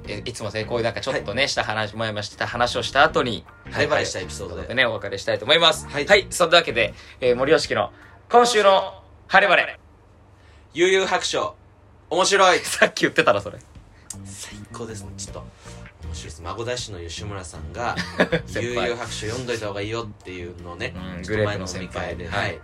[0.09, 4.67] えいつも成功なんかちょっとね、した話、もやもやしてた話をした後に、晴れ晴れしたエピソードで。
[4.67, 5.87] でね、お別れしたいと思います。
[5.87, 6.07] はい。
[6.07, 6.27] はい。
[6.31, 7.93] そんなわけで、えー森吉の
[8.29, 9.79] 今週の晴れ晴れ。
[10.75, 11.55] 悠々白書。
[12.11, 12.59] 面白い。
[12.67, 13.59] さっき言ってたらそれ。
[14.25, 15.13] 最高ですね。
[15.17, 15.45] ちょっと
[16.13, 16.43] 面白いです。
[16.43, 17.97] 孫大師の吉村さんが
[18.47, 18.85] 「先輩。
[18.85, 22.45] 悠々白書読んどいた方がいいよ」っていうのをね、うんちょっと前の飲み会で、はい。
[22.45, 22.61] はい、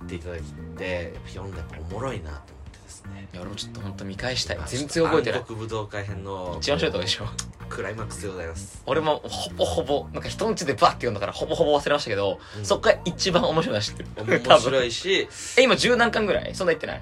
[0.00, 0.40] 言っていただい
[0.76, 2.40] て読んだらやっぱおもろいなと思っ
[2.72, 3.28] てですね。
[3.32, 5.40] いや俺もちょっと本当見返したい全然覚えてない。
[5.40, 7.26] 暗黒武道会編の一番面白いとこでしょ。
[7.68, 8.82] クライマックスでございます。
[8.86, 12.64] 俺もほぼほぼなんか人んちでバッて読んだからほぼほぼ忘れましたけど、うん。
[12.64, 14.08] そっから一番面白いのは知ってる。
[14.42, 15.28] 面白いし。
[15.58, 16.54] え今十何巻ぐらい？
[16.54, 17.00] そんな言ってない？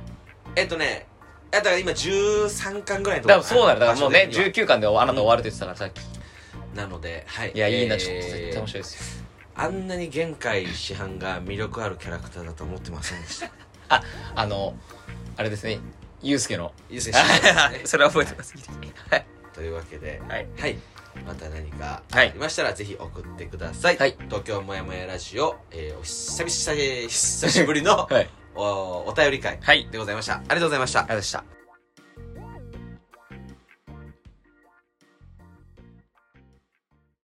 [0.56, 1.06] えっとね
[1.50, 7.52] だから今13巻ぐらいのとこそうなのだからもうね場所的には19巻であなた終わるって言ってたからさっき、なのではい。
[7.54, 9.24] いやいいなえーちょっと絶対面白いですよ。
[9.54, 13.50] あんなに玄海師範が魅力あるキャラクターだと思ってませんでした？
[13.96, 14.02] あ
[14.34, 14.74] あの
[15.36, 15.78] あれですね。
[16.22, 16.72] ユうスケの。
[16.90, 17.18] いいですね師
[17.52, 18.54] 範ですねそれは覚えてます。
[19.10, 19.26] はい。
[19.54, 20.46] というわけではい。
[20.58, 20.78] はい。
[21.26, 24.14] また何かあはいりましたらぜひ送ってください、はい。
[24.28, 29.86] 東京もやもやラジオ、えーお久々久しぶりのはいおお便り会はい。
[29.90, 30.34] でございました。
[30.34, 31.00] ありがとうございました。
[31.00, 31.55] ありがとうございました